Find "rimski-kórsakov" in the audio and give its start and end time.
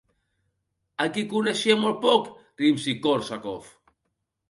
2.65-3.73